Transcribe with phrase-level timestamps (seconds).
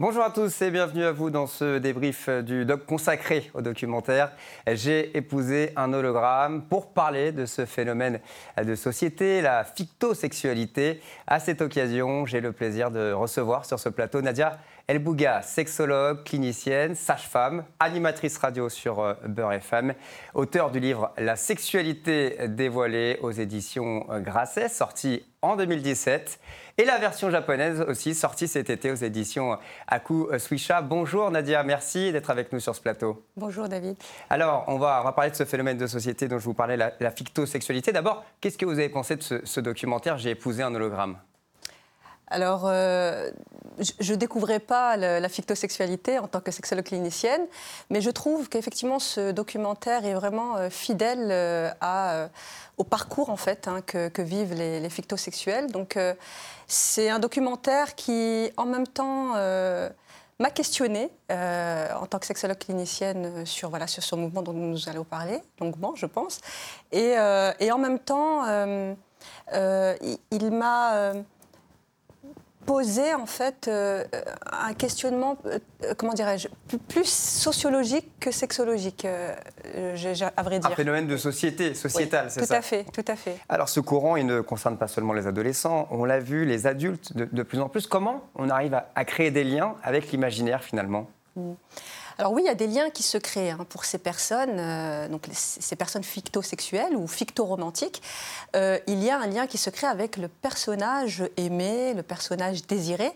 [0.00, 4.30] Bonjour à tous et bienvenue à vous dans ce débrief du doc consacré au documentaire.
[4.68, 8.20] J'ai épousé un hologramme pour parler de ce phénomène
[8.64, 11.00] de société, la fictosexualité.
[11.26, 16.94] À cette occasion, j'ai le plaisir de recevoir sur ce plateau Nadia Elbouga, sexologue, clinicienne,
[16.94, 19.92] sage-femme, animatrice radio sur euh, Beurre FM,
[20.32, 26.40] auteur du livre La sexualité dévoilée aux éditions euh, Grasset, sorti en 2017,
[26.78, 30.80] et la version japonaise aussi, sortie cet été aux éditions Aku Suisha.
[30.80, 33.22] Bonjour Nadia, merci d'être avec nous sur ce plateau.
[33.36, 33.96] Bonjour David.
[34.30, 37.10] Alors, on va, on parler de ce phénomène de société dont je vous parlais, la,
[37.10, 37.92] fictosexualité.
[37.92, 40.16] D'abord, qu'est-ce que vous avez pensé de ce, ce documentaire?
[40.16, 41.18] J'ai épousé un hologramme
[42.30, 43.30] alors, euh,
[43.78, 47.42] je ne découvrais pas la fictosexualité en tant que sexologue clinicienne,
[47.90, 52.28] mais je trouve qu'effectivement ce documentaire est vraiment euh, fidèle euh,
[52.76, 55.70] au parcours en fait hein, que, vivent les, les, fictosexuels.
[55.70, 55.98] Donc,
[56.66, 59.34] c'est un documentaire qui, en même temps,
[60.38, 65.04] m'a questionnée en tant que sexologue clinicienne sur, voilà, sur ce mouvement dont nous allons
[65.04, 66.40] parler longuement, je pense.
[66.92, 68.44] Et en même temps,
[69.52, 71.12] il m'a
[72.68, 74.04] poser en fait euh,
[74.52, 75.58] un questionnement, euh,
[75.96, 76.48] comment dirais-je,
[76.88, 79.34] plus sociologique que sexologique, euh,
[80.36, 80.70] à vrai dire.
[80.70, 83.38] Un phénomène de société, sociétal, c'est ça Tout à fait, tout à fait.
[83.48, 87.16] Alors ce courant, il ne concerne pas seulement les adolescents, on l'a vu, les adultes
[87.16, 87.86] de, plus en plus.
[87.86, 91.08] Comment on arrive à, créer des liens avec l'imaginaire finalement?
[91.36, 91.52] Mmh.
[92.20, 95.06] Alors oui, il y a des liens qui se créent hein, pour ces personnes, euh,
[95.06, 98.02] donc ces personnes fictosexuelles ou fictoromantiques.
[98.56, 102.66] Euh, il y a un lien qui se crée avec le personnage aimé, le personnage
[102.66, 103.12] désiré.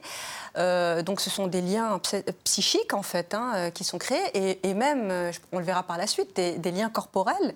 [0.56, 2.00] Euh, donc ce sont des liens
[2.44, 6.37] psychiques en fait hein, qui sont créés et, même, on le verra par la suite,
[6.37, 7.55] des, liens corporels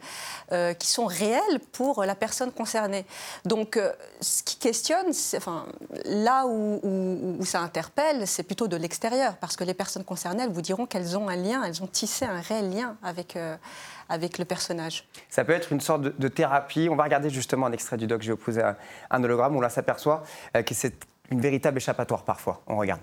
[0.79, 3.05] qui sont réels pour la personne concernée.
[3.45, 3.79] Donc
[4.21, 5.67] ce qui questionne, enfin,
[6.07, 10.63] là où, ça interpelle, c'est plutôt de l'extérieur parce que les personnes concernées, elles vous
[10.63, 13.39] diront qu'elles ont un lien, elles ont tissé un réel lien avec
[14.09, 15.07] avec le personnage.
[15.29, 16.89] Ça peut être une sorte de, thérapie.
[16.91, 18.77] On va regarder justement un extrait du doc J'ai opposé un,
[19.11, 20.23] un hologramme où là s'aperçoit
[20.55, 20.95] que c'est
[21.31, 22.63] une véritable échappatoire parfois.
[22.67, 23.01] On regarde.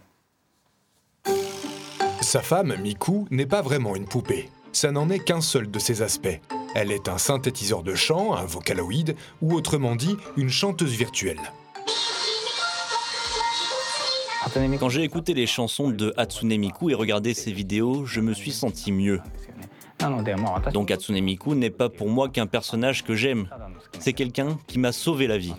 [2.21, 4.49] Sa femme, Miku, n'est pas vraiment une poupée.
[4.71, 6.39] Ça n'en est qu'un seul de ses aspects.
[6.73, 11.41] Elle est un synthétiseur de chant, un vocaloïde, ou autrement dit, une chanteuse virtuelle.
[14.53, 18.51] Quand j'ai écouté les chansons de Hatsune Miku et regardé ses vidéos, je me suis
[18.51, 19.19] senti mieux.
[20.73, 23.47] Donc Hatsune Miku n'est pas pour moi qu'un personnage que j'aime.
[23.99, 25.53] C'est quelqu'un qui m'a sauvé la vie.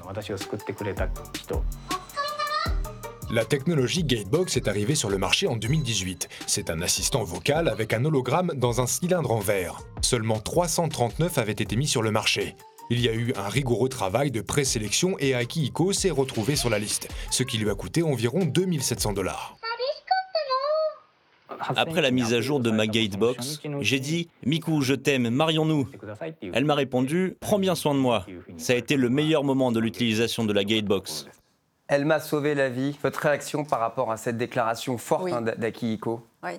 [3.31, 6.29] La technologie Gatebox est arrivée sur le marché en 2018.
[6.47, 9.81] C'est un assistant vocal avec un hologramme dans un cylindre en verre.
[10.03, 12.55] Seulement 339 avaient été mis sur le marché.
[12.91, 16.79] Il y a eu un rigoureux travail de présélection et Akihiko s'est retrouvé sur la
[16.79, 19.57] liste, ce qui lui a coûté environ 2700 dollars.
[21.77, 25.89] Après la mise à jour de ma Gatebox, j'ai dit Miku, je t'aime, marions-nous.
[26.53, 28.27] Elle m'a répondu Prends bien soin de moi.
[28.59, 31.27] Ça a été le meilleur moment de l'utilisation de la Gatebox.
[31.87, 32.97] Elle m'a sauvé la vie.
[33.03, 36.53] Votre réaction par rapport à cette déclaration forte hein, d'Akihiko Oui.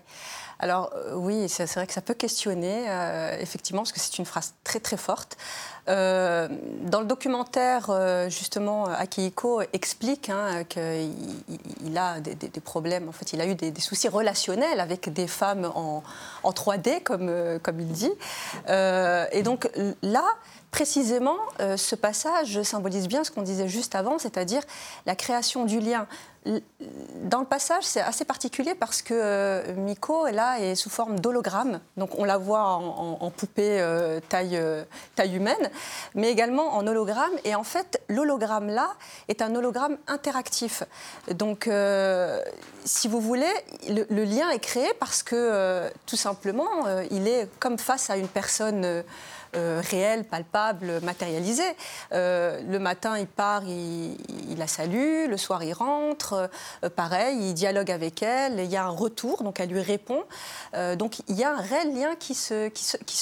[0.60, 4.26] Alors euh, oui, c'est vrai que ça peut questionner, euh, effectivement, parce que c'est une
[4.26, 5.38] phrase très très forte.
[5.88, 6.48] Euh,
[6.82, 7.92] dans le documentaire,
[8.30, 14.08] justement, Akihiko explique hein, qu'il a des, problèmes, en fait, il a eu des, soucis
[14.08, 16.04] relationnels avec des femmes en,
[16.42, 18.12] en 3D, comme, comme il dit.
[18.68, 19.70] et donc
[20.02, 20.24] là,
[20.72, 24.64] précisément, ce passage symbolise bien ce qu'on disait juste avant, c'est-à-dire
[25.06, 26.08] la création du lien.
[27.24, 31.80] Dans le passage, c'est assez particulier parce que euh, Miko, là, est sous forme d'hologramme.
[31.98, 34.62] Donc, on la voit en, poupée euh, taille,
[35.16, 35.72] taille humaine,
[36.14, 37.34] mais également en hologramme.
[37.46, 38.94] Et en fait, l'hologramme, là,
[39.28, 40.84] est un hologramme interactif.
[41.32, 41.70] Donc,
[42.84, 43.54] si vous voulez,
[43.90, 46.70] le, le, lien est créé parce que, tout simplement,
[47.10, 49.04] il est comme face à une personne
[49.56, 51.64] euh, réel, palpable, matérialisé.
[52.12, 54.18] Euh, le matin, il part, il,
[54.58, 56.50] la salue, le soir, il rentre,
[56.84, 60.24] euh, pareil, il dialogue avec elle, il y a un retour, donc elle lui répond.
[60.98, 62.70] donc il y a un réel lien qui se,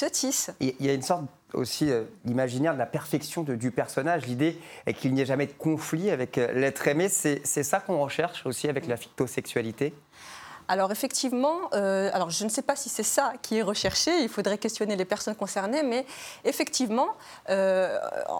[0.08, 0.52] tisse.
[0.60, 1.92] Il y a une sorte aussi
[2.26, 4.26] d'imaginaire de la perfection du personnage.
[4.26, 7.10] L'idée est qu'il n'y ait jamais de conflit avec l'être aimé.
[7.10, 9.94] C'est ça qu'on recherche aussi avec la fictosexualité?
[10.68, 14.58] Alors effectivement, euh, je ne sais pas si c'est ça qui est recherché, il faudrait
[14.58, 16.06] questionner les personnes concernées, mais
[16.46, 17.10] effectivement,
[17.50, 17.98] euh,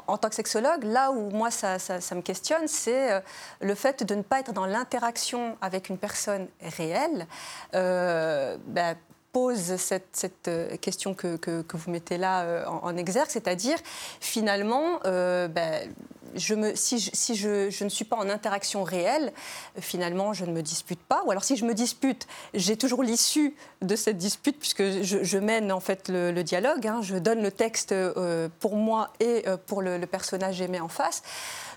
[0.08, 1.78] en tant que sexologue, là où moi ça,
[2.16, 3.20] me questionne, c'est euh,
[3.62, 6.48] le fait de ne pas être dans l'interaction avec une personne
[6.78, 7.28] réelle.
[7.74, 8.96] Ben,
[9.34, 10.50] pose cette,
[10.80, 11.38] question que,
[11.74, 13.78] vous mettez là en, exergue, c'est-à-dire
[14.22, 15.90] finalement, ben,
[16.36, 19.32] je me, si, je, ne suis pas en interaction réelle,
[19.80, 21.24] finalement, je ne me dispute pas.
[21.26, 25.72] Ou alors, si je me dispute, j'ai toujours l'issue de cette dispute, puisque je, mène
[25.72, 26.88] en fait le, dialogue.
[26.88, 27.02] Hein.
[27.02, 31.24] je donne le texte euh, pour moi et euh, pour le, personnage aimé en face.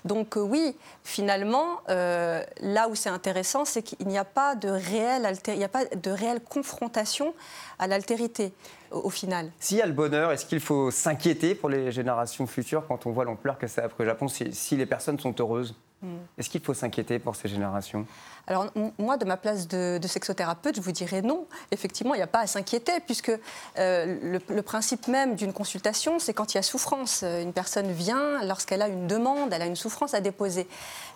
[0.07, 5.31] Donc euh, oui, finalement, là où c'est intéressant, c'est qu'il n'y a pas de réelle,
[5.47, 7.33] il n'y a pas de réelle confrontation
[7.79, 8.53] à l'altérité
[8.91, 9.51] au, final.
[9.59, 13.11] S'il y a le bonheur, est-ce qu'il faut s'inquiéter pour les générations futures quand on
[13.11, 15.75] voit l'ampleur que ça a pris au Japon si, les personnes sont heureuses?
[16.01, 16.17] Hmm.
[16.37, 18.05] Est-ce qu'il faut s'inquiéter pour ces générations?
[18.49, 18.67] Alors
[18.97, 21.45] moi, de ma place de, sexothérapeute, je vous dirais non.
[21.71, 23.31] Effectivement, il n'y a pas à s'inquiéter, puisque
[23.77, 27.23] euh, le, principe même d'une consultation, c'est quand il y a souffrance.
[27.23, 30.65] Une personne vient lorsqu'elle a une demande, elle a une souffrance à déposer.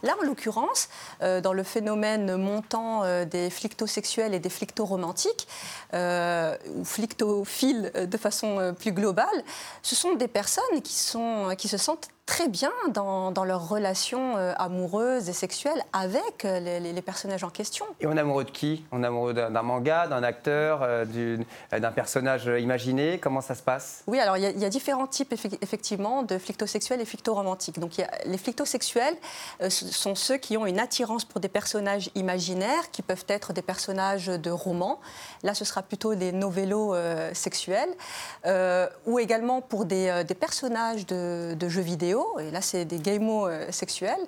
[0.04, 0.90] Là, en l'occurrence,
[1.22, 5.48] euh, dans le phénomène montant euh, des flictosexuels et des flictoromantiques,
[5.94, 9.28] ou flictophiles de façon plus globale,
[9.84, 14.38] ce sont des personnes qui, sont, qui se sentent très bien dans, dans leurs relations
[14.58, 17.86] amoureuses et sexuelles avec les, les personnes en question.
[18.00, 18.84] Et on est amoureux de qui?
[18.92, 21.06] On est amoureux d'un manga, d'un acteur, euh,
[21.72, 23.20] d'un personnage imaginé?
[23.20, 24.04] Comment ça se passe?
[24.08, 27.80] Oui, alors il y, a différents types effectivement de flictosexuels et flictoromantiques.
[27.80, 29.16] Donc y a, les flictosexuels
[29.62, 33.62] euh, sont ceux qui ont une attirance pour des personnages imaginaires, qui peuvent être des
[33.62, 35.00] personnages de romans.
[35.44, 37.90] Là, ce sera plutôt des novellos euh, sexuels,
[39.06, 42.21] ou également pour des, personnages de, jeux vidéo.
[42.40, 44.26] Et là, c'est des gamos sexuels.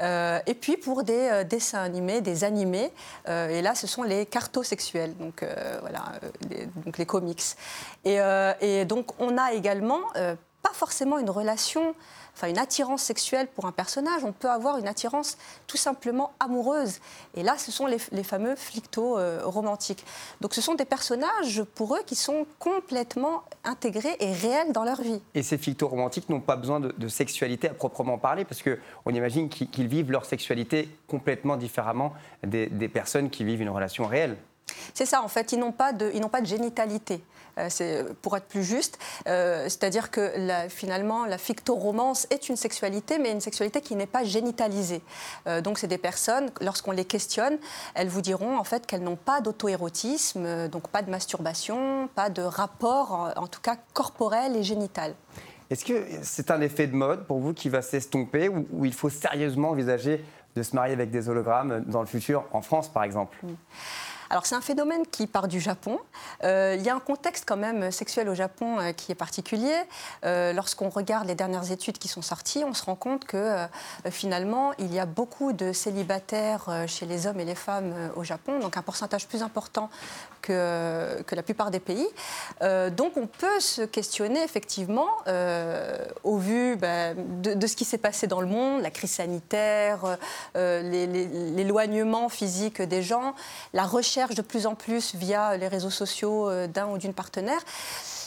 [0.00, 2.92] et puis pour des dessins animés, des animés.
[3.28, 7.42] Euh, et là, ce sont les cartosexuels, donc euh, voilà, euh, les, donc les comics.
[8.04, 8.18] Et,
[8.60, 10.00] et, donc, on a également
[10.62, 11.94] pas forcément une relation
[12.38, 15.36] enfin une attirance sexuelle pour un personnage, on peut avoir une attirance
[15.66, 17.00] tout simplement amoureuse.
[17.34, 20.04] Et là, ce sont les, fameux flictos euh, romantiques.
[20.40, 25.02] Donc ce sont des personnages pour eux qui sont complètement intégrés et réels dans leur
[25.02, 25.20] vie.
[25.34, 29.48] Et ces flictos romantiques n'ont pas besoin de, sexualité à proprement parler, parce qu'on imagine
[29.48, 32.12] qu'ils vivent leur sexualité complètement différemment
[32.44, 34.36] des personnes qui vivent une relation réelle.
[34.94, 37.22] C'est ça, en fait, ils n'ont pas de, ils n'ont pas de génitalité.
[37.58, 40.32] Euh, pour être plus juste, euh, c'est-à-dire que
[40.68, 45.02] finalement la fictoromance est une sexualité, mais une sexualité qui n'est pas génitalisée.
[45.46, 47.58] Euh, donc c'est des personnes, lorsqu'on les questionne,
[47.94, 52.42] elles vous diront en fait qu'elles n'ont pas d'auto-érotisme, donc pas de masturbation, pas de
[52.42, 55.14] rapport, en, tout cas corporel et génital.
[55.70, 59.10] Est-ce que c'est un effet de mode pour vous qui va s'estomper ou, il faut
[59.10, 60.24] sérieusement envisager
[60.54, 63.36] de se marier avec des hologrammes dans le futur, en France par exemple?
[64.30, 65.98] Alors c'est un phénomène qui part du Japon.
[66.44, 69.74] Euh, il y a un contexte quand même sexuel au Japon euh, qui est particulier.
[70.24, 73.66] Euh, lorsqu'on regarde les dernières études qui sont sorties, on se rend compte que
[74.10, 78.58] finalement il y a beaucoup de célibataires chez les hommes et les femmes au Japon,
[78.58, 79.88] donc un pourcentage plus important
[80.42, 82.06] que, que la plupart des pays.
[82.60, 85.08] donc on peut se questionner effectivement
[86.24, 90.18] au vu ben, de, ce qui s'est passé dans le monde, la crise sanitaire,
[90.54, 93.34] l'éloignement physique des gens,
[93.72, 97.60] la recherche de plus en plus via les réseaux sociaux euh, d'un ou d'une partenaire.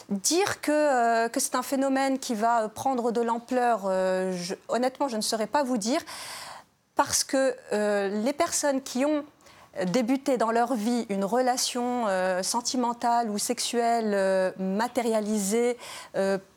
[0.09, 4.33] Dire que, euh, que c'est un phénomène qui va prendre de l'ampleur, euh,
[4.69, 6.01] honnêtement, je ne saurais pas vous dire,
[6.95, 7.55] parce que
[8.23, 9.23] les personnes qui ont
[9.85, 12.05] débuté dans leur vie une relation
[12.43, 15.77] sentimentale ou sexuelle matérialisée,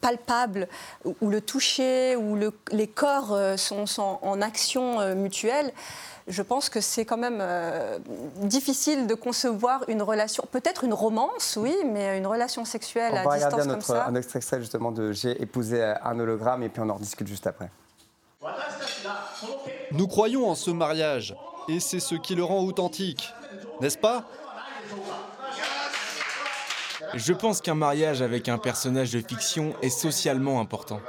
[0.03, 0.69] palpable,
[1.05, 3.87] où, le toucher, où le, les corps sont,
[4.21, 5.73] en action mutuelle,
[6.26, 7.99] je pense que c'est quand même euh,
[8.38, 13.54] difficile de concevoir une relation, peut-être une romance, oui, mais une relation sexuelle à distance
[13.54, 14.07] comme notre, ça.
[14.07, 17.71] un extrait justement de J'ai épousé un hologramme et puis on en discute juste après.
[19.93, 21.37] Nous croyons en ce mariage
[21.69, 23.33] et c'est ce qui le rend authentique,
[23.81, 24.25] n'est-ce pas?
[27.12, 31.00] Je pense qu'un mariage avec un personnage de fiction est socialement important.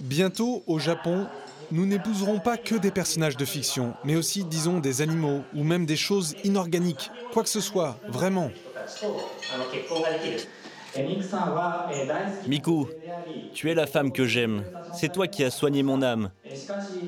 [0.00, 1.26] Bientôt, au Japon,
[1.72, 5.86] nous n'épouserons pas que des personnages de fiction, mais aussi, disons, des animaux ou même
[5.86, 8.50] des choses inorganiques, quoi que ce soit, vraiment.
[12.46, 12.86] Miku,
[13.54, 14.64] tu es la femme que j'aime.
[14.92, 16.30] C'est toi qui as soigné mon âme.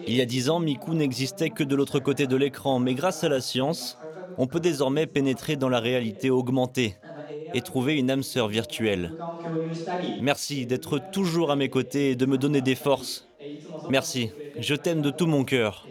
[0.06, 3.24] Il y a dix ans, Miku n'existait que de l'autre côté de l'écran, mais grâce
[3.24, 3.98] à la science,
[4.38, 6.96] on peut désormais pénétrer dans la réalité augmentée
[7.54, 9.12] et trouver une âme sœur virtuelle.
[10.20, 13.28] Merci d'être toujours à mes côtés et de me donner des forces.
[13.90, 15.86] Merci, je t'aime de tout mon cœur.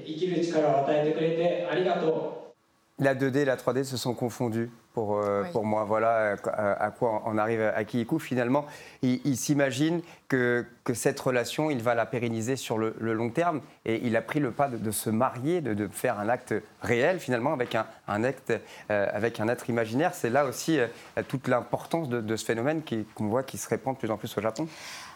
[2.99, 4.69] La 2D et la 3D se sont confondus.
[4.93, 5.85] pour, euh, pour moi.
[5.85, 8.19] Voilà à, quoi on arrive à Kiiku.
[8.19, 8.65] Finalement,
[9.01, 13.61] il, s'imagine que, que, cette relation, il va la pérenniser sur le, long terme.
[13.85, 17.19] Et il a pris le pas de, se marier, de, de, faire un acte réel,
[17.19, 18.53] finalement, avec un, un acte,
[18.89, 20.13] euh, avec un être imaginaire.
[20.13, 20.87] C'est là aussi euh,
[21.27, 22.81] toute l'importance de, ce phénomène
[23.15, 24.67] qu'on voit qui se répand de plus en plus au Japon.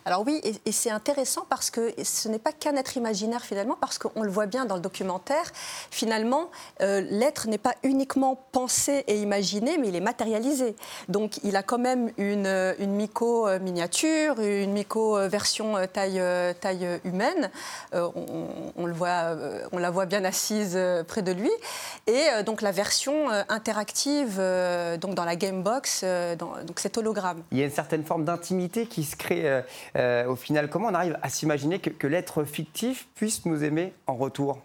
[0.08, 3.98] Alors oui, et, c'est intéressant parce que ce n'est pas qu'un être imaginaire finalement, parce
[3.98, 5.52] qu'on le voit bien dans le documentaire,
[5.90, 10.76] finalement, euh, l'être n'est pas uniquement pensé et imaginé, mais il est matérialisé.
[11.10, 16.22] Donc il a quand même une, une Miko euh, miniature, une Miko euh, version taille,
[16.62, 17.50] taille humaine.
[17.92, 19.36] On, le voit,
[19.72, 21.50] on la voit bien assise près de lui.
[22.06, 24.38] Et donc la version interactive
[25.00, 26.06] donc dans la Gamebox,
[26.38, 27.42] donc cet hologramme.
[27.52, 29.64] Il y a une certaine forme d'intimité qui se crée
[29.96, 34.16] euh, au final, comment on arrive à s'imaginer que, l'être fictif puisse nous aimer en
[34.16, 34.60] retour?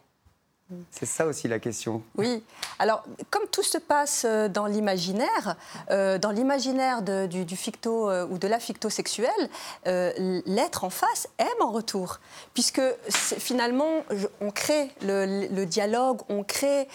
[0.93, 2.01] C'est ça aussi la question.
[2.17, 2.45] Oui.
[2.79, 5.57] Alors, comme tout se passe euh, dans l'imaginaire,
[5.91, 9.51] euh, dans l'imaginaire du, ficto ou de la ficto-sexuelle,
[9.85, 12.21] l'être en face aime en retour.
[12.55, 14.05] Puisque finalement,
[14.41, 16.87] on crée le, dialogue, on crée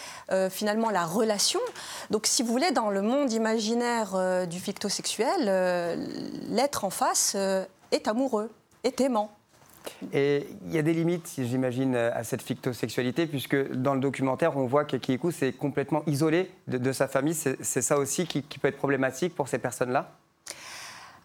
[0.48, 1.60] finalement la relation.
[2.08, 5.98] Donc, si vous voulez, dans le monde imaginaire du ficto-sexuel,
[6.48, 7.36] l'être en face
[7.92, 8.50] est amoureux,
[8.84, 9.30] est aimant.
[10.12, 14.66] Et il y a des limites, j'imagine, à cette fictosexualité, puisque dans le documentaire, on
[14.66, 17.34] voit que Kiku s'est complètement isolé de, sa famille.
[17.34, 20.12] C'est ça aussi qui peut être problématique pour ces personnes-là?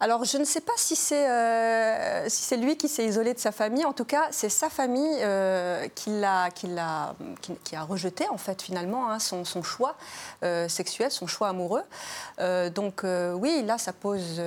[0.02, 3.52] Alors, je ne sais pas si c'est euh, si lui qui s'est isolé de sa
[3.52, 3.84] famille.
[3.84, 6.50] En tout cas, c'est sa famille euh, qui, a,
[7.82, 9.94] rejeté, en fait, finalement, hein, son, choix
[10.42, 11.84] euh, sexuel, son choix amoureux.
[12.74, 14.40] donc, oui, là, ça pose,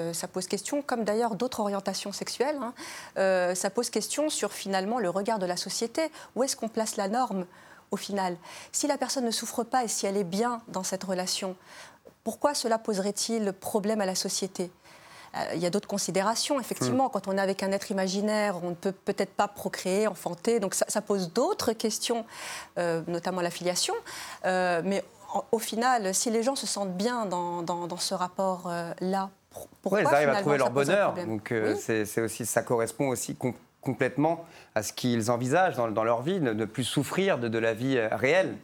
[0.49, 2.59] question, comme d'ailleurs d'autres orientations sexuelles.
[2.61, 3.55] Hein.
[3.55, 6.11] ça pose question sur, finalement, le regard de la société.
[6.35, 7.45] Où est-ce qu'on place la norme
[7.91, 8.35] au final?
[8.73, 11.55] Si la personne ne souffre pas et si elle est bien dans cette relation,
[12.25, 14.69] pourquoi cela poserait-il problème à la société?
[15.53, 16.59] Il y a d'autres considérations.
[16.59, 17.09] Effectivement, mm.
[17.13, 20.59] quand on est avec un être imaginaire, on ne peut peut-être pas procréer, enfanter.
[20.59, 22.25] Donc ça, pose d'autres questions,
[22.77, 23.93] euh, notamment la filiation.
[24.45, 25.03] Euh, mais
[25.51, 29.29] au final, si les gens se sentent bien dans, dans, ce rapport-là,
[29.81, 31.13] pourquoi ils arrivent à trouver leur bonheur.
[31.13, 33.37] Donc c'est aussi, ça correspond aussi
[33.81, 37.73] complètement à ce qu'ils envisagent dans, leur vie, ne, ne plus souffrir de, de la
[37.73, 38.55] vie réelle.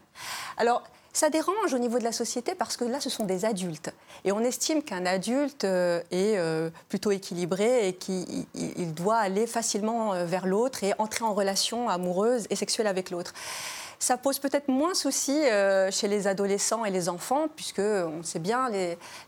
[0.58, 3.91] Alors, ça dérange au niveau de la société parce que là, ce sont des adultes.
[4.24, 10.13] Et on estime qu'un adulte euh, est euh, plutôt équilibré et qu'il doit aller facilement
[10.13, 13.34] euh, vers l'autre et entrer en relation amoureuse et sexuelle avec l'autre.
[14.01, 18.39] Ça pose peut-être moins souci euh, chez les adolescents et les enfants, puisque on sait
[18.39, 18.67] bien,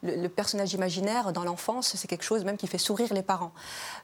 [0.02, 3.52] le, personnage imaginaire dans l'enfance, c'est quelque chose même qui fait sourire les parents.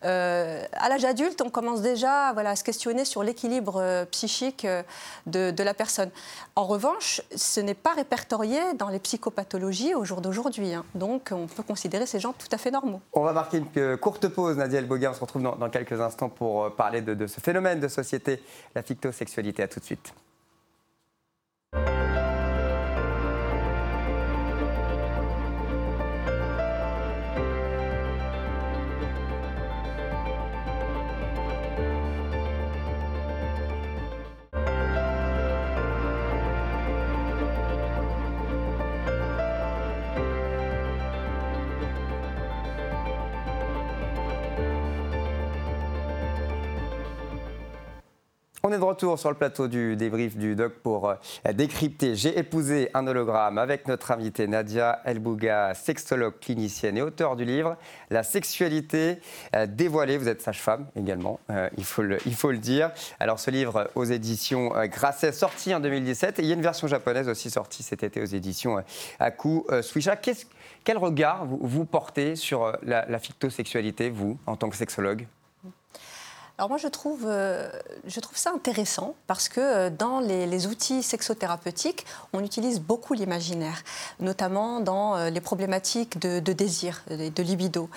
[0.06, 4.68] Euh, à l'âge adulte, on commence déjà voilà, à se questionner sur l'équilibre euh, psychique
[5.26, 6.12] de, la personne.
[6.56, 10.76] En revanche, ce n'est pas répertorié dans les psychopathologies au jour d'aujourd'hui.
[10.76, 10.86] Hein.
[10.94, 13.02] Donc, on peut considérer ces gens tout à fait normaux.
[13.14, 15.10] On va marquer une courte pause, Nadia Elboga.
[15.10, 18.44] On se retrouve dans, quelques instants pour parler de, de ce phénomène de société,
[18.76, 19.64] la fictosexualité.
[19.64, 20.14] À tout de suite.
[48.70, 51.16] On est de retour sur le plateau du débrief du doc pour euh,
[51.54, 52.16] décrypter.
[52.16, 57.78] J'ai épousé un hologramme avec notre invitée Nadia Elbouga, sexologue clinicienne et auteur du livre
[58.12, 59.22] La sexualité
[59.56, 60.20] euh, dévoilée.
[60.20, 62.92] Vous êtes sage-femme également, euh, il, faut le, il faut le dire.
[63.20, 66.88] Alors ce livre aux éditions Grasset, sorti en 2017, et il y a une version
[66.88, 68.84] japonaise aussi sortie cet été aux éditions
[69.20, 70.16] Aku Suisha.
[70.84, 75.26] Quel regard vous, portez sur la, la fictosexualité, vous, en tant que sexologue?
[76.60, 77.70] Alors moi, je trouve, euh,
[78.06, 83.82] je trouve ça intéressant parce que euh, dans les, outils sexothérapeutiques, on utilise beaucoup l'imaginaire,
[84.20, 87.90] notamment dans euh, les problématiques de, désir, de, libido.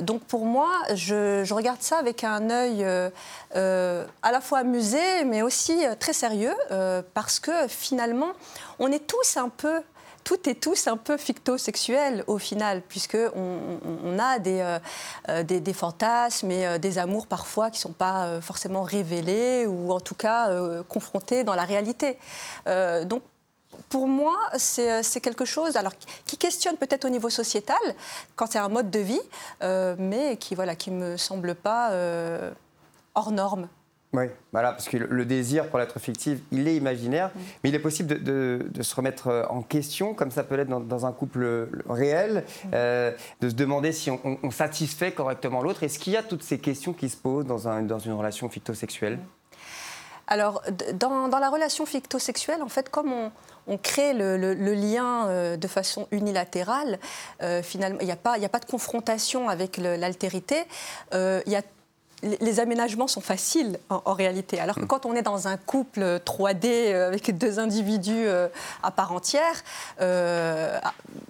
[0.00, 5.42] donc pour moi, je, je, regarde ça avec un œil à la fois amusé, mais
[5.42, 6.54] aussi très sérieux,
[7.12, 8.32] parce que finalement,
[8.78, 9.82] on est tous un peu
[10.26, 14.78] tout est tous un peu ficto-sexuel au final, puisque on, a euh,
[15.28, 19.92] euh, des, fantasmes et euh, des amours parfois qui ne sont pas forcément révélés ou
[19.92, 20.50] en tout cas
[20.88, 22.18] confrontés dans la réalité.
[23.04, 23.22] donc
[23.88, 25.92] pour moi, c'est quelque chose alors,
[26.24, 27.84] qui questionne peut-être au niveau sociétal,
[28.34, 29.26] quand c'est un mode de vie,
[29.60, 31.92] mais qui voilà, qui me semble pas
[33.14, 33.68] hors norme.
[34.16, 37.40] Oui, voilà, parce que le désir pour l'être fictif, il est imaginaire, mm.
[37.62, 41.06] mais il est possible de, se remettre euh, en question, comme ça peut l'être dans,
[41.06, 42.68] un couple réel, mm.
[42.72, 45.82] euh, de se demander si on, satisfait correctement l'autre.
[45.82, 48.48] Est-ce qu'il y a toutes ces questions qui se posent dans, un, dans une relation
[48.48, 49.18] fictosexuelle?
[50.28, 50.62] Alors,
[50.94, 53.12] dans, la relation fictosexuelle, en fait, comme
[53.66, 56.98] on, crée le, lien euh, de façon unilatérale,
[57.62, 60.64] finalement, il n'y a, a, pas de confrontation avec l'altérité,
[61.12, 61.62] il y a
[62.40, 64.60] les aménagements sont faciles en, réalité.
[64.60, 64.86] Alors que mm.
[64.86, 68.48] quand on est dans un couple 3D euh, avec deux individus euh,
[68.82, 69.62] à part entière,
[70.00, 70.78] euh,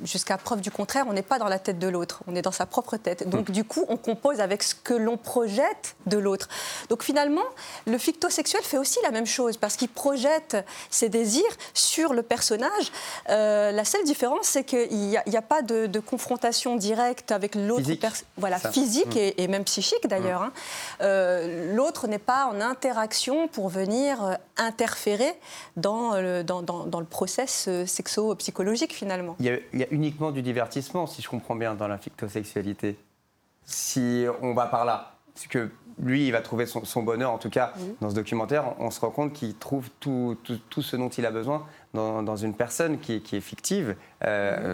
[0.05, 2.53] jusqu'à preuve du contraire, on n'est pas dans la tête de l'autre, on est dans
[2.53, 3.29] sa propre tête.
[3.29, 3.53] Donc mm.
[3.53, 6.49] du coup, on compose avec ce que l'on projette de l'autre.
[6.89, 7.45] Donc finalement,
[7.87, 10.57] le fictosexuel fait aussi la même chose parce qu'il projette
[10.91, 11.43] ses désirs
[11.75, 12.93] sur le personnage.
[13.29, 18.27] la seule différence, c'est qu'il n'y a, pas de, confrontation directe avec l'autre personne.
[18.37, 19.33] Voilà, physique mm.
[19.39, 20.43] et, même psychique d'ailleurs.
[20.43, 20.53] Hein.
[21.01, 25.35] Euh, l'autre n'est pas en interaction pour venir euh, interférer
[25.77, 29.37] dans le, dans, dans, le process euh, sexo-psychologique finalement.
[29.39, 32.97] Il y, a, uniquement du divertissement, si je comprends bien, dans la fictosexualité.
[33.65, 37.51] Si on va par là, parce que lui, il va trouver son, bonheur, en tout
[37.51, 40.37] cas, dans ce documentaire, on, se rend compte qu'il trouve tout,
[40.69, 43.97] tout, ce dont il a besoin dans, dans une personne qui, qui est fictive,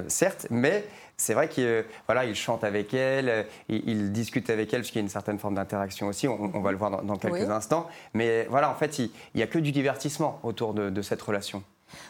[0.09, 0.85] certes, mais
[1.23, 5.03] c'est vrai qu'il voilà, il chante avec elle, il, discute avec elle, parce qu'il y
[5.03, 7.87] a une certaine forme d'interaction aussi, on, va le voir dans, quelques instants.
[8.13, 11.63] Mais voilà, en fait, il n'y a que du divertissement autour de cette relation.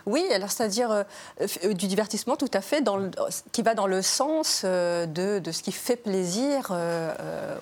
[0.07, 1.03] Oui, alors c'est-à-dire euh,
[1.65, 2.85] euh, du divertissement tout à fait,
[3.53, 6.73] qui va dans le sens euh, de, ce qui fait plaisir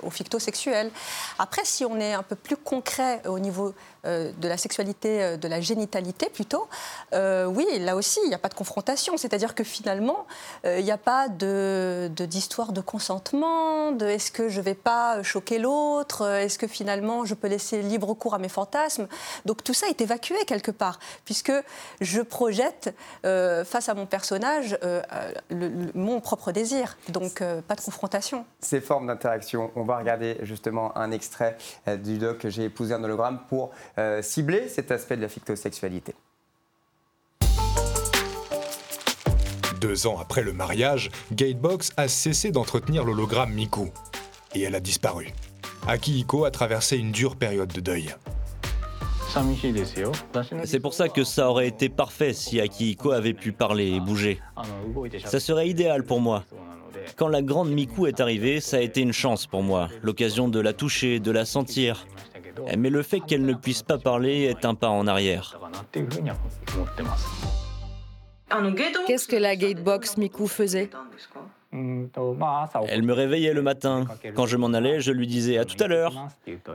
[0.03, 0.91] aux fictosexuels.
[1.39, 3.75] Après, si on est un peu plus concret au niveau
[4.05, 6.69] de la sexualité, de la génitalité plutôt,
[7.13, 9.17] oui, là aussi, il n'y a pas de confrontation.
[9.17, 10.27] C'est-à-dire que finalement,
[10.65, 15.23] il n'y a pas d'histoire de, de, consentement, de est-ce que je ne vais pas
[15.23, 19.09] choquer l'autre, est-ce que finalement je peux laisser libre cours à mes fantasmes.
[19.45, 21.53] Donc tout ça est évacué quelque part, puisque
[22.01, 25.03] je projette euh, face à mon personnage euh,
[25.95, 26.97] mon propre désir.
[27.09, 28.45] Donc euh, pas de confrontation.
[28.61, 31.57] Ces formes d'interaction, on va regarder justement un extrait
[32.03, 33.71] du doc que j'ai épousé un hologramme pour
[34.23, 36.15] cibler cet aspect de la fictosexualité.
[39.81, 43.89] Deux ans après le mariage, Gatebox a cessé d'entretenir l'hologramme Miku.
[44.55, 45.29] Et elle a disparu.
[45.87, 48.15] Akihiko a traversé une dure période de deuil.
[50.65, 54.41] C'est pour ça que ça aurait été parfait si Akihiko avait pu parler et bouger.
[55.25, 56.45] Ça serait idéal pour moi.
[57.17, 60.61] Quand la grande Miku est arrivée, ça a été une chance pour moi, l'occasion de
[60.61, 62.07] la toucher, de la sentir.
[62.77, 65.59] Mais le fait qu'elle ne puisse pas parler est un pas en arrière.
[69.07, 70.91] Qu'est-ce que la gatebox Miku faisait?
[71.73, 74.05] Elle me réveillait le matin.
[74.35, 76.15] Quand je m'en allais, je lui disais à tout à l'heure.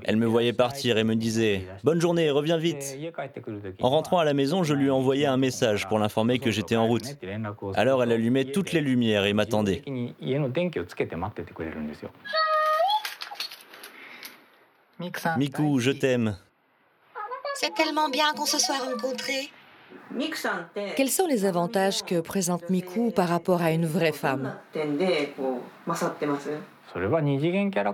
[0.04, 2.98] Elle me voyait partir et me disait Bonne journée, reviens vite.
[3.82, 6.88] En rentrant à la maison, je lui envoyais un message pour l'informer que j'étais en
[6.88, 7.18] route.
[7.76, 9.84] Alors elle allumait toutes les lumières et m'attendait.
[15.38, 16.38] Miku, je t'aime.
[17.56, 19.50] C'est tellement bien qu'on se soit rencontrés.
[20.96, 24.54] Quels sont les avantages que présente Miku par rapport à une vraie femme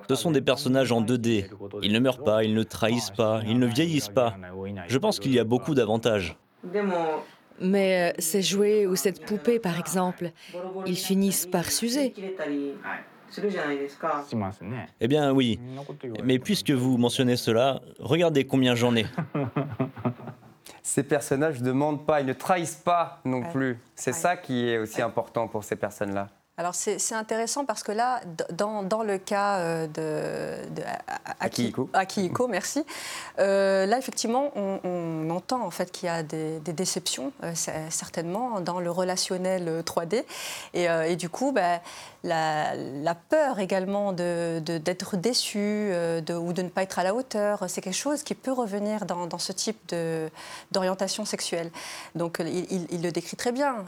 [0.07, 1.45] ce sont des personnages en 2D.
[1.81, 4.35] Ils ne meurent pas, ils ne trahissent pas, ils ne vieillissent pas.
[4.87, 6.37] Je pense qu'il y a beaucoup d'avantages.
[7.59, 10.31] Mais euh, ces jouets ou cette poupée, par exemple,
[10.85, 12.13] ils finissent par s'user.
[14.99, 15.59] Eh bien oui.
[16.23, 19.05] Mais puisque vous mentionnez cela, regardez combien j'en ai.
[20.83, 23.79] ces personnages ne demandent pas, ils ne trahissent pas non plus.
[23.95, 26.29] C'est ça qui est aussi important pour ces personnes-là.
[26.61, 28.21] Alors c'est intéressant parce que là,
[28.53, 30.83] dans, dans le cas euh, de, de
[31.39, 32.47] Akihiko.
[32.47, 32.85] merci.
[33.39, 37.53] Euh, là, effectivement, on, entend en fait qu'il y a des, déceptions, euh,
[37.89, 40.23] certainement, dans le relationnel 3D.
[40.75, 41.79] Et, et du coup, ben,
[42.23, 45.89] la, la, peur également d'être de, d'être déçu
[46.27, 49.05] de, ou de ne pas être à la hauteur, c'est quelque chose qui peut revenir
[49.05, 49.95] dans, dans ce type
[50.71, 51.71] d'orientation sexuelle.
[52.13, 53.85] Donc il, il, le décrit très bien.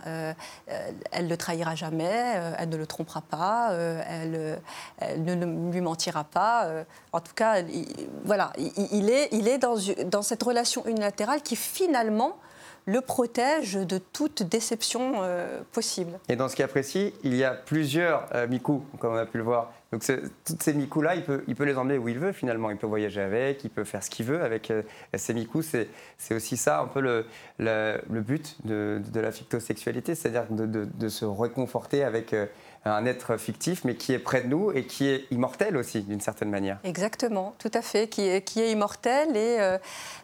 [1.11, 6.65] elle ne trahira jamais elle ne le trompera pas, euh, elle, ne lui mentira pas.
[6.65, 7.85] Euh, en tout cas, il,
[8.25, 12.37] voilà, il, est, dans, cette relation unilatérale qui finalement
[12.85, 16.19] le protège de toute déception euh, possible.
[16.27, 19.43] Et dans ce cas précis, il y a plusieurs Miku, comme on a pu le
[19.43, 19.71] voir.
[19.93, 20.03] Donc
[20.43, 22.71] toutes ces micous-là, il peut, il peut les emmener où il veut finalement.
[22.71, 24.73] Il peut voyager avec, il peut faire ce qu'il veut avec
[25.13, 25.75] ces micous.
[26.17, 32.35] C'est aussi ça un peu le, but de, la fictosexualité, c'est-à-dire de, se réconforter avec
[32.85, 36.19] un être fictif, mais qui est près de nous et qui est immortel aussi, d'une
[36.19, 36.79] certaine manière.
[36.83, 39.77] Exactement, tout à fait, qui est, qui est immortel, et, euh,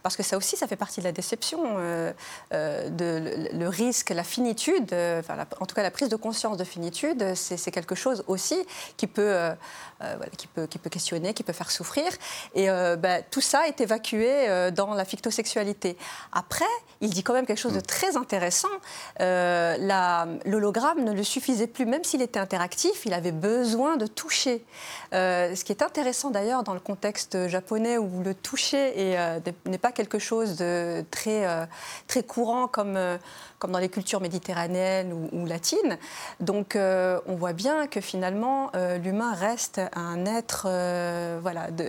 [0.03, 2.11] parce que ça aussi, ça fait partie de la déception, euh,
[2.53, 6.63] euh, de, le, risque, la finitude, enfin, en tout cas la prise de conscience de
[6.63, 8.57] finitude, c'est quelque chose aussi
[8.97, 9.51] qui peut,
[10.37, 12.11] qui, peut, qui peut questionner, qui peut faire souffrir.
[12.55, 15.97] Et bah, tout ça est évacué dans la fictosexualité.
[16.33, 16.65] Après,
[17.01, 17.83] il dit quand même quelque chose de mm.
[17.83, 18.67] très intéressant.
[19.19, 22.39] L'hologramme ne le suffisait plus, même s'il était
[23.05, 24.63] il avait besoin de toucher.
[25.13, 29.77] Euh, ce qui est intéressant d'ailleurs dans le contexte japonais où le toucher euh, n'est
[29.77, 31.65] pas quelque chose de très, euh,
[32.07, 32.97] très courant comme,
[33.59, 35.97] comme dans les cultures méditerranéennes ou, latines.
[36.39, 38.71] Donc on voit bien que finalement
[39.03, 40.67] l'humain reste un être,
[41.41, 41.85] voilà, de,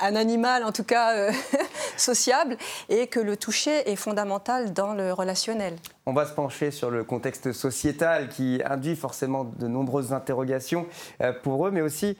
[0.00, 1.30] un animal en tout cas
[1.96, 2.56] sociable
[2.88, 5.76] et que le toucher est fondamental dans le relationnel.
[6.04, 10.86] On va se pencher sur le contexte sociétal qui induit forcément de nombreuses interrogations
[11.20, 12.14] euh, pour eux, mais aussi euh,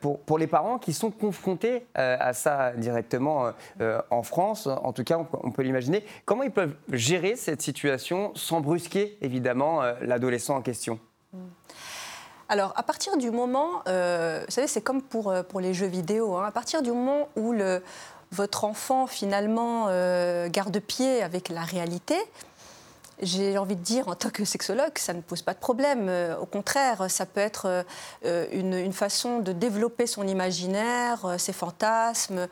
[0.00, 3.52] pour, pour, les parents qui sont confrontés euh, à ça directement
[4.10, 6.04] en France, en tout cas on, peut l'imaginer.
[6.24, 10.98] Comment ils peuvent gérer cette situation sans brusquer évidemment l'adolescent en question?
[12.48, 16.44] Alors, à partir du moment, vous savez, c'est comme pour, pour les jeux vidéo, hein.
[16.46, 17.82] à partir du moment où le,
[18.30, 19.86] votre enfant finalement
[20.48, 22.16] garde pied avec la réalité,
[23.22, 26.08] j'ai envie de dire, en tant que sexologue, ça ne pose pas de problème.
[26.08, 27.84] Euh, au contraire, ça peut être
[28.24, 32.48] euh, une, façon de développer son imaginaire, euh, ses fantasmes,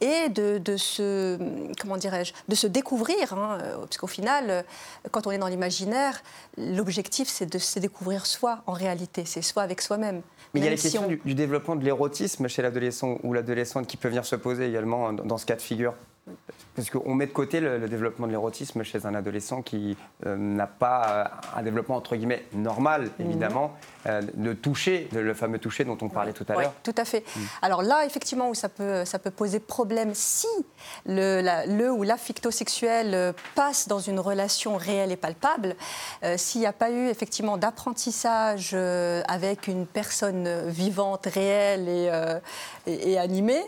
[0.00, 1.38] et de, se,
[1.80, 3.34] comment dirais-je, de se découvrir.
[3.34, 4.64] Hein, parce qu'au final,
[5.10, 6.22] quand on est dans l'imaginaire,
[6.56, 9.24] l'objectif, c'est de se découvrir soi, en réalité.
[9.26, 10.22] C'est soi avec soi-même.
[10.54, 13.86] Mais il y a la question du, du, développement de l'érotisme chez l'adolescent ou l'adolescente
[13.86, 15.94] qui peut venir se poser également dans ce cas de figure.
[16.74, 20.66] Parce qu'on met de côté le, développement de l'érotisme chez un adolescent qui euh, n'a
[20.66, 23.26] pas euh, un développement entre guillemets normal, mhm.
[23.26, 26.74] évidemment, de toucher, le fameux toucher dont on parlait tout à l'heure.
[26.82, 27.24] Tout à fait.
[27.36, 27.40] Mm.
[27.62, 30.46] Alors là, effectivement, où ça peut, ça peut poser problème si
[31.06, 35.76] le, le ou la fictosexuel passe dans une relation réelle et palpable,
[36.36, 38.74] s'il n'y a pas eu effectivement d'apprentissage
[39.28, 42.10] avec une personne vivante, réelle et,
[42.86, 43.62] et, animée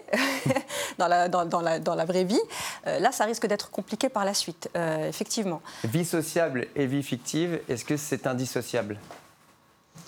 [0.99, 2.41] dans, la, dans, dans, la, dans la vraie vie,
[2.87, 5.63] euh, là, ça risque d'être compliqué par la suite, euh, effectivement.
[5.85, 8.99] Vie sociable et vie fictive, est-ce que c'est indissociable?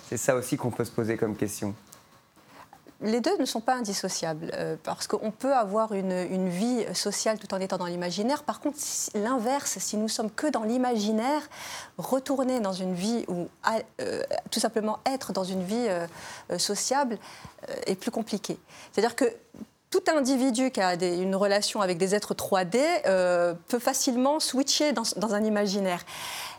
[0.09, 1.75] C'est ça aussi qu'on peut se poser comme question
[3.01, 7.55] les deux ne sont pas indissociables, euh, parce qu'on peut avoir une, vie sociale tout
[7.55, 8.43] en étant dans l'imaginaire.
[8.43, 8.77] Par contre,
[9.15, 11.43] l'inverse, si nous sommes que dans l'imaginaire,
[11.97, 13.49] retourner dans une vie ou
[14.51, 15.87] tout simplement être dans une vie
[16.57, 17.19] sociable
[17.87, 18.59] est plus compliqué.
[18.93, 19.33] C'est-à-dire que
[19.91, 25.35] tout individu qui a une relation avec des êtres 3D euh, peut facilement switcher dans,
[25.35, 26.05] un imaginaire.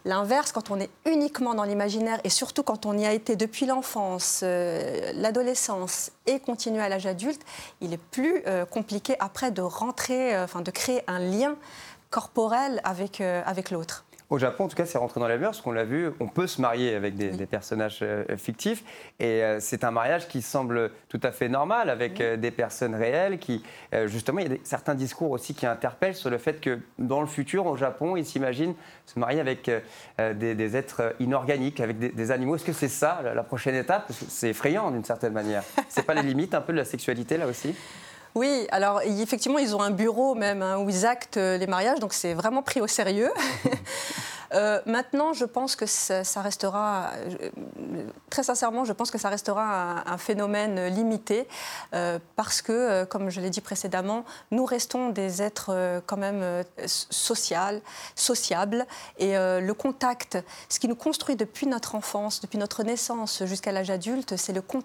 [0.05, 3.65] L'inverse, quand on est uniquement dans l'imaginaire et surtout quand on y a été depuis
[3.65, 7.41] l'enfance, euh, l'adolescence et continue à l'âge adulte,
[7.81, 11.55] il est plus euh, compliqué après de rentrer, enfin de créer un lien
[12.09, 14.03] corporel avec, avec l'autre.
[14.29, 16.27] Au Japon, en tout cas, c'est rentré dans les mœurs, parce qu'on l'a vu, on
[16.27, 18.83] peut se marier avec des, personnages euh, fictifs,
[19.19, 22.93] et euh, c'est un mariage qui semble tout à fait normal avec euh, des personnes
[22.93, 23.63] réelles, qui,
[24.05, 27.27] justement, il y a certains discours aussi qui interpellent sur le fait que dans le
[27.27, 28.75] futur, au Japon, ils s'imaginent
[29.07, 29.71] se marier avec
[30.19, 32.55] des, êtres inorganiques, avec des, animaux.
[32.55, 34.11] Est-ce que c'est ça la, prochaine étape?
[34.11, 35.63] C'est effrayant d'une certaine manière.
[35.89, 37.75] C'est pas les limites un peu de la sexualité là aussi?
[38.35, 41.99] Oui, alors effectivement, ils ont un bureau même hein, où ils actent euh, les mariages,
[41.99, 43.31] donc c'est vraiment pris au sérieux.
[44.55, 47.49] Euh, maintenant, je pense que ça, restera, euh,
[48.31, 51.47] très sincèrement, je pense que ça restera un, phénomène limité
[52.35, 57.79] parce que, comme je l'ai dit précédemment, nous restons des êtres quand même social,
[58.15, 58.87] sociables
[59.19, 63.91] et le contact, ce qui nous construit depuis notre enfance, depuis notre naissance jusqu'à l'âge
[63.91, 64.77] adulte, c'est le contact